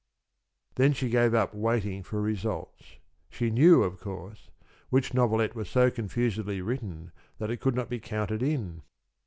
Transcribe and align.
Then 0.77 0.93
she 0.93 1.09
gave 1.09 1.35
up 1.35 1.53
waiting 1.53 2.01
for 2.01 2.19
results. 2.23 2.97
She 3.29 3.51
knew, 3.51 3.83
of 3.83 3.99
course, 3.99 4.49
which 4.89 5.13
novelette 5.13 5.53
was 5.53 5.69
so 5.69 5.91
confusedly 5.91 6.59
written 6.59 7.11
that 7.37 7.51
it 7.51 7.57
could 7.61 7.75
not 7.75 7.87
be 7.87 7.99
counted 7.99 8.41
in. 8.41 8.81